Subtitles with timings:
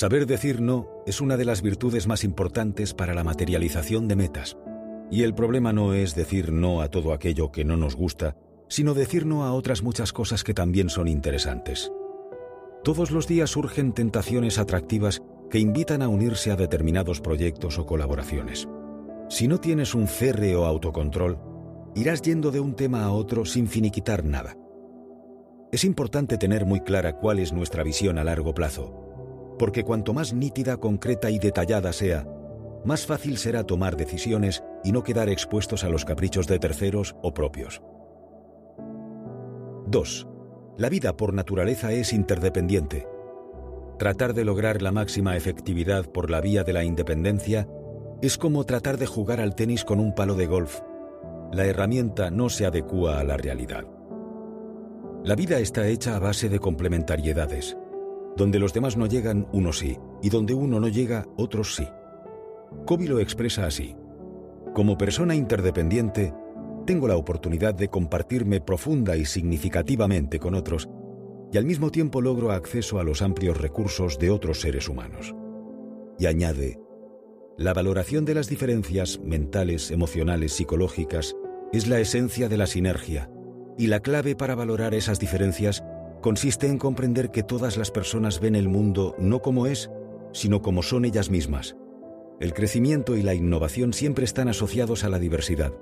[0.00, 4.56] Saber decir no es una de las virtudes más importantes para la materialización de metas.
[5.10, 8.34] Y el problema no es decir no a todo aquello que no nos gusta,
[8.66, 11.92] sino decir no a otras muchas cosas que también son interesantes.
[12.82, 18.70] Todos los días surgen tentaciones atractivas que invitan a unirse a determinados proyectos o colaboraciones.
[19.28, 21.38] Si no tienes un férreo autocontrol,
[21.94, 24.56] irás yendo de un tema a otro sin finiquitar nada.
[25.72, 29.09] Es importante tener muy clara cuál es nuestra visión a largo plazo,
[29.60, 32.26] porque cuanto más nítida, concreta y detallada sea,
[32.82, 37.34] más fácil será tomar decisiones y no quedar expuestos a los caprichos de terceros o
[37.34, 37.82] propios.
[39.88, 40.26] 2.
[40.78, 43.06] La vida por naturaleza es interdependiente.
[43.98, 47.68] Tratar de lograr la máxima efectividad por la vía de la independencia
[48.22, 50.80] es como tratar de jugar al tenis con un palo de golf.
[51.52, 53.84] La herramienta no se adecúa a la realidad.
[55.22, 57.76] La vida está hecha a base de complementariedades.
[58.40, 61.86] Donde los demás no llegan, uno sí, y donde uno no llega, otros sí.
[62.86, 63.94] Kobe lo expresa así.
[64.74, 66.32] Como persona interdependiente,
[66.86, 70.88] tengo la oportunidad de compartirme profunda y significativamente con otros
[71.52, 75.34] y al mismo tiempo logro acceso a los amplios recursos de otros seres humanos.
[76.18, 76.80] Y añade,
[77.58, 81.36] la valoración de las diferencias mentales, emocionales, psicológicas
[81.74, 83.30] es la esencia de la sinergia,
[83.76, 85.84] y la clave para valorar esas diferencias
[86.20, 89.90] consiste en comprender que todas las personas ven el mundo no como es,
[90.32, 91.76] sino como son ellas mismas.
[92.40, 95.72] El crecimiento y la innovación siempre están asociados a la diversidad,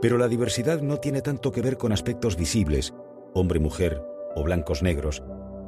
[0.00, 2.94] pero la diversidad no tiene tanto que ver con aspectos visibles,
[3.34, 4.02] hombre-mujer
[4.34, 5.22] o blancos-negros,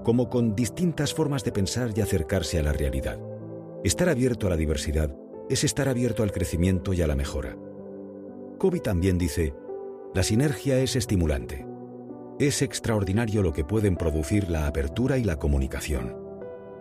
[0.04, 3.18] como con distintas formas de pensar y acercarse a la realidad.
[3.84, 5.14] Estar abierto a la diversidad
[5.48, 7.56] es estar abierto al crecimiento y a la mejora.
[8.58, 9.54] Kobe también dice,
[10.14, 11.67] la sinergia es estimulante.
[12.38, 16.16] Es extraordinario lo que pueden producir la apertura y la comunicación.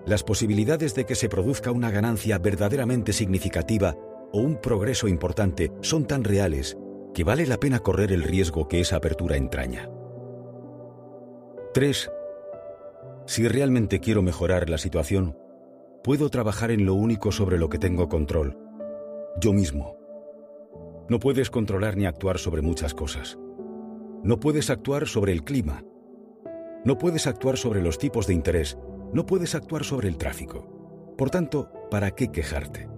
[0.06, 3.96] Las posibilidades de que se produzca una ganancia verdaderamente significativa
[4.32, 6.78] o un progreso importante son tan reales
[7.16, 9.90] que vale la pena correr el riesgo que esa apertura entraña.
[11.73, 12.12] 3.
[13.26, 15.36] Si realmente quiero mejorar la situación,
[16.04, 18.60] puedo trabajar en lo único sobre lo que tengo control,
[19.42, 19.98] yo mismo.
[21.10, 23.40] No puedes controlar ni actuar sobre muchas cosas.
[24.27, 25.86] No puedes actuar sobre el clima.
[26.83, 28.77] No puedes actuar sobre los tipos de interés.
[29.14, 31.15] No puedes actuar sobre el tráfico.
[31.17, 32.89] Por tanto, ¿para qué quejarte?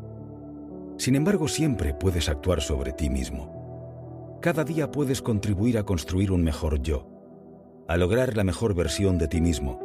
[0.97, 4.39] Sin embargo, siempre puedes actuar sobre ti mismo.
[4.41, 7.07] Cada día puedes contribuir a construir un mejor yo,
[7.88, 9.79] a lograr la mejor versión de ti mismo.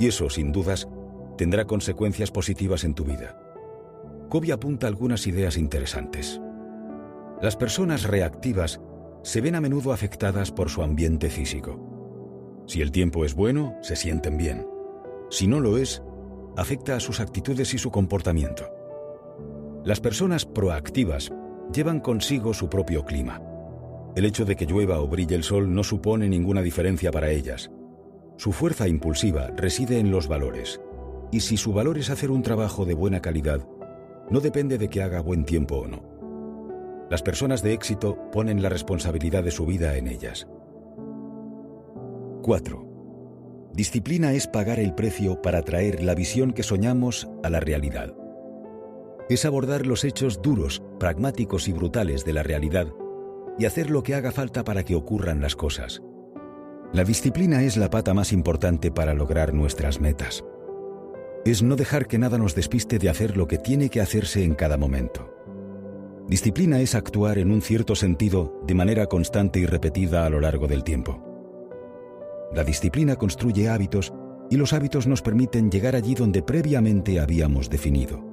[0.00, 0.88] Y eso, sin dudas,
[1.36, 3.38] tendrá consecuencias positivas en tu vida.
[4.30, 6.40] Kobe apunta algunas ideas interesantes.
[7.42, 8.80] Las personas reactivas
[9.22, 12.64] se ven a menudo afectadas por su ambiente físico.
[12.66, 14.66] Si el tiempo es bueno, se sienten bien.
[15.30, 16.02] Si no lo es,
[16.56, 18.64] afecta a sus actitudes y su comportamiento.
[19.84, 21.32] Las personas proactivas
[21.72, 23.42] llevan consigo su propio clima.
[24.14, 27.70] El hecho de que llueva o brille el sol no supone ninguna diferencia para ellas.
[28.36, 30.80] Su fuerza impulsiva reside en los valores,
[31.30, 33.66] y si su valor es hacer un trabajo de buena calidad,
[34.30, 36.11] no depende de que haga buen tiempo o no.
[37.12, 40.46] Las personas de éxito ponen la responsabilidad de su vida en ellas.
[42.40, 43.70] 4.
[43.74, 48.14] Disciplina es pagar el precio para traer la visión que soñamos a la realidad.
[49.28, 52.86] Es abordar los hechos duros, pragmáticos y brutales de la realidad
[53.58, 56.00] y hacer lo que haga falta para que ocurran las cosas.
[56.94, 60.42] La disciplina es la pata más importante para lograr nuestras metas.
[61.44, 64.54] Es no dejar que nada nos despiste de hacer lo que tiene que hacerse en
[64.54, 65.31] cada momento.
[66.32, 70.66] Disciplina es actuar en un cierto sentido de manera constante y repetida a lo largo
[70.66, 71.22] del tiempo.
[72.54, 74.14] La disciplina construye hábitos
[74.48, 78.24] y los hábitos nos permiten llegar allí donde previamente habíamos definido.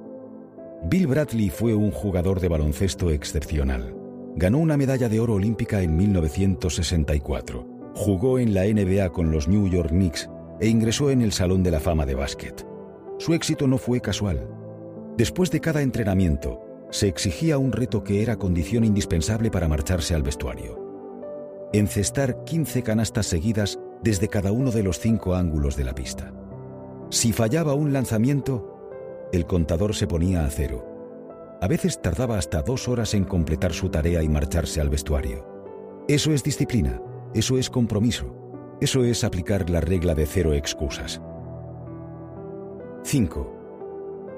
[0.84, 3.94] Bill Bradley fue un jugador de baloncesto excepcional.
[4.34, 7.92] Ganó una medalla de oro olímpica en 1964.
[7.96, 11.70] Jugó en la NBA con los New York Knicks e ingresó en el Salón de
[11.70, 12.66] la Fama de Básquet.
[13.18, 14.48] Su éxito no fue casual.
[15.18, 20.22] Después de cada entrenamiento, se exigía un reto que era condición indispensable para marcharse al
[20.22, 20.78] vestuario.
[21.72, 26.32] Encestar 15 canastas seguidas desde cada uno de los cinco ángulos de la pista.
[27.10, 30.90] Si fallaba un lanzamiento, el contador se ponía a cero
[31.60, 35.46] a veces tardaba hasta dos horas en completar su tarea y marcharse al vestuario.
[36.08, 37.02] Eso es disciplina,
[37.34, 38.34] eso es compromiso,
[38.80, 41.20] eso es aplicar la regla de cero excusas.
[43.02, 43.59] 5.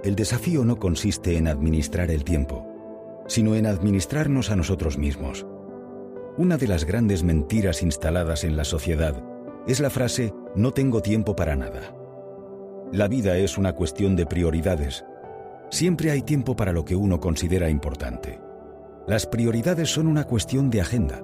[0.03, 2.67] El desafío no consiste en administrar el tiempo,
[3.29, 5.47] sino en administrarnos a nosotros mismos.
[6.37, 9.23] Una de las grandes mentiras instaladas en la sociedad
[9.69, 11.95] es la frase no tengo tiempo para nada.
[12.91, 15.05] La vida es una cuestión de prioridades.
[15.71, 18.41] Siempre hay tiempo para lo que uno considera importante.
[19.07, 21.23] Las prioridades son una cuestión de agenda.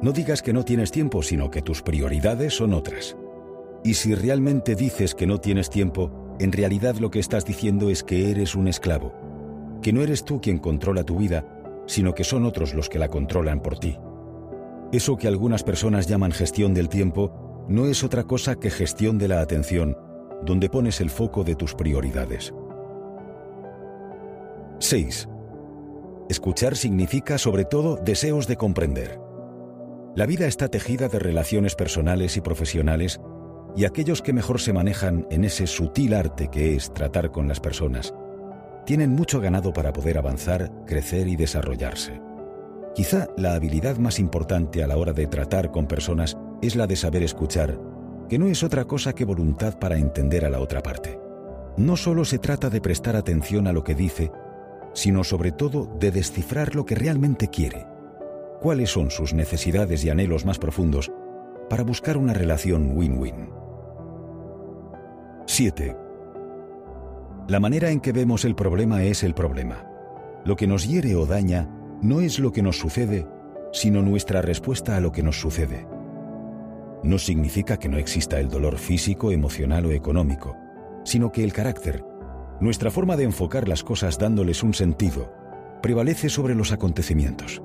[0.00, 3.14] No digas que no tienes tiempo, sino que tus prioridades son otras.
[3.84, 8.02] Y si realmente dices que no tienes tiempo, en realidad lo que estás diciendo es
[8.02, 9.12] que eres un esclavo,
[9.82, 11.44] que no eres tú quien controla tu vida,
[11.86, 13.98] sino que son otros los que la controlan por ti.
[14.92, 19.28] Eso que algunas personas llaman gestión del tiempo no es otra cosa que gestión de
[19.28, 19.96] la atención,
[20.44, 22.52] donde pones el foco de tus prioridades.
[24.78, 25.28] 6.
[26.28, 29.18] Escuchar significa sobre todo deseos de comprender.
[30.14, 33.20] La vida está tejida de relaciones personales y profesionales
[33.76, 37.60] y aquellos que mejor se manejan en ese sutil arte que es tratar con las
[37.60, 38.14] personas,
[38.86, 42.20] tienen mucho ganado para poder avanzar, crecer y desarrollarse.
[42.94, 46.96] Quizá la habilidad más importante a la hora de tratar con personas es la de
[46.96, 47.78] saber escuchar,
[48.28, 51.20] que no es otra cosa que voluntad para entender a la otra parte.
[51.76, 54.32] No solo se trata de prestar atención a lo que dice,
[54.94, 57.86] sino sobre todo de descifrar lo que realmente quiere,
[58.62, 61.12] cuáles son sus necesidades y anhelos más profundos
[61.68, 63.65] para buscar una relación win-win.
[65.48, 65.96] 7.
[67.46, 69.86] La manera en que vemos el problema es el problema.
[70.44, 71.70] Lo que nos hiere o daña
[72.02, 73.28] no es lo que nos sucede,
[73.72, 75.86] sino nuestra respuesta a lo que nos sucede.
[77.04, 80.56] No significa que no exista el dolor físico, emocional o económico,
[81.04, 82.04] sino que el carácter,
[82.60, 85.32] nuestra forma de enfocar las cosas dándoles un sentido,
[85.80, 87.62] prevalece sobre los acontecimientos.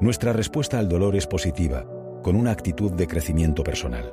[0.00, 1.86] Nuestra respuesta al dolor es positiva,
[2.24, 4.12] con una actitud de crecimiento personal.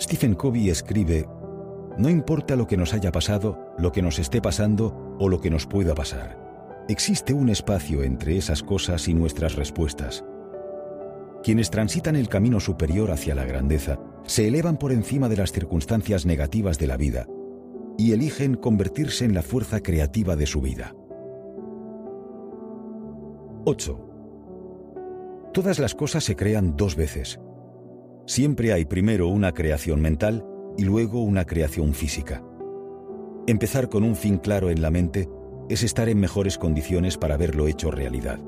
[0.00, 1.26] Stephen Covey escribe
[1.96, 5.50] no importa lo que nos haya pasado, lo que nos esté pasando o lo que
[5.50, 6.84] nos pueda pasar.
[6.88, 10.24] Existe un espacio entre esas cosas y nuestras respuestas.
[11.42, 16.26] Quienes transitan el camino superior hacia la grandeza se elevan por encima de las circunstancias
[16.26, 17.26] negativas de la vida
[17.96, 20.94] y eligen convertirse en la fuerza creativa de su vida.
[23.66, 24.10] 8.
[25.52, 27.40] Todas las cosas se crean dos veces.
[28.26, 30.44] Siempre hay primero una creación mental
[30.76, 32.42] y luego una creación física.
[33.46, 35.28] Empezar con un fin claro en la mente
[35.68, 38.40] es estar en mejores condiciones para verlo hecho realidad.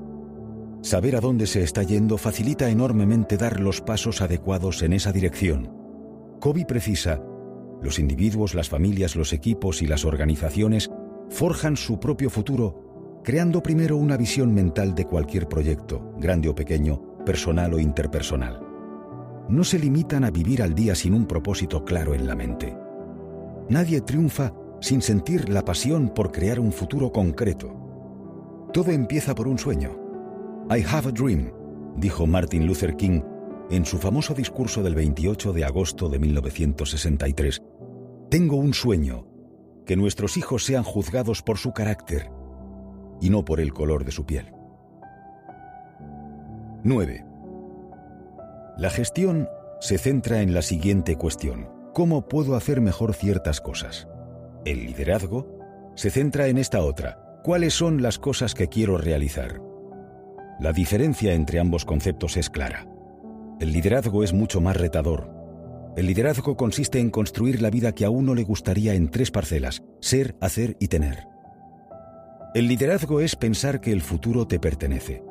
[0.82, 5.72] Saber a dónde se está yendo facilita enormemente dar los pasos adecuados en esa dirección.
[6.40, 7.22] Kobe precisa,
[7.82, 10.90] los individuos, las familias, los equipos y las organizaciones
[11.28, 17.24] forjan su propio futuro, creando primero una visión mental de cualquier proyecto, grande o pequeño,
[17.24, 18.65] personal o interpersonal
[19.48, 22.76] no se limitan a vivir al día sin un propósito claro en la mente.
[23.68, 28.68] Nadie triunfa sin sentir la pasión por crear un futuro concreto.
[28.72, 29.98] Todo empieza por un sueño.
[30.70, 31.52] I have a dream,
[31.96, 33.22] dijo Martin Luther King
[33.70, 37.62] en su famoso discurso del 28 de agosto de 1963.
[38.30, 39.26] Tengo un sueño,
[39.86, 42.30] que nuestros hijos sean juzgados por su carácter
[43.20, 44.52] y no por el color de su piel.
[46.82, 47.24] 9.
[48.76, 49.48] La gestión
[49.80, 51.70] se centra en la siguiente cuestión.
[51.94, 54.06] ¿Cómo puedo hacer mejor ciertas cosas?
[54.66, 57.40] El liderazgo se centra en esta otra.
[57.42, 59.62] ¿Cuáles son las cosas que quiero realizar?
[60.60, 62.86] La diferencia entre ambos conceptos es clara.
[63.60, 65.30] El liderazgo es mucho más retador.
[65.96, 69.84] El liderazgo consiste en construir la vida que a uno le gustaría en tres parcelas,
[70.00, 71.24] ser, hacer y tener.
[72.54, 75.22] El liderazgo es pensar que el futuro te pertenece,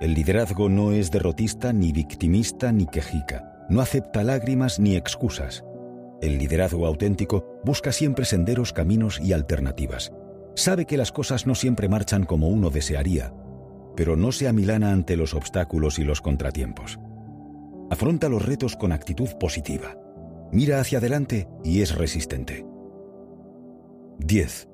[0.00, 3.66] el liderazgo no es derrotista, ni victimista, ni quejica.
[3.68, 5.62] No acepta lágrimas ni excusas.
[6.22, 10.10] El liderazgo auténtico busca siempre senderos, caminos y alternativas.
[10.54, 13.34] Sabe que las cosas no siempre marchan como uno desearía,
[13.94, 16.98] pero no se amilana ante los obstáculos y los contratiempos.
[17.90, 19.96] Afronta los retos con actitud positiva.
[20.50, 22.64] Mira hacia adelante y es resistente.
[24.18, 24.68] 10.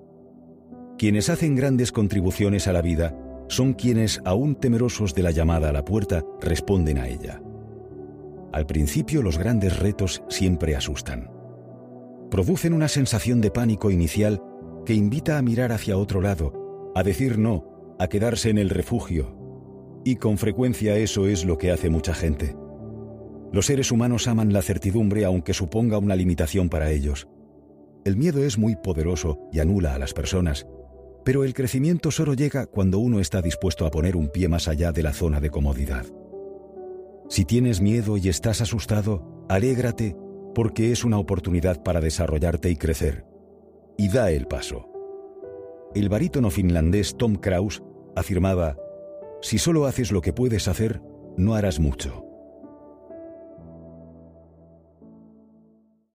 [0.99, 5.73] Quienes hacen grandes contribuciones a la vida son quienes, aún temerosos de la llamada a
[5.73, 7.41] la puerta, responden a ella.
[8.53, 11.31] Al principio los grandes retos siempre asustan.
[12.31, 14.43] Producen una sensación de pánico inicial
[14.85, 19.37] que invita a mirar hacia otro lado, a decir no, a quedarse en el refugio.
[20.05, 22.57] Y con frecuencia eso es lo que hace mucha gente.
[23.53, 27.29] Los seres humanos aman la certidumbre aunque suponga una limitación para ellos.
[28.05, 30.67] El miedo es muy poderoso y anula a las personas,
[31.27, 34.93] pero el crecimiento solo llega cuando uno está dispuesto a poner un pie más allá
[34.93, 36.07] de la zona de comodidad.
[37.29, 40.17] Si tienes miedo y estás asustado, alégrate
[40.55, 43.27] porque es una oportunidad para desarrollarte y crecer.
[43.99, 44.89] Y da el paso.
[45.97, 47.83] El barítono finlandés Tom Kraus
[48.15, 48.77] afirmaba,
[49.43, 51.03] si solo haces lo que puedes hacer,
[51.37, 52.25] no harás mucho.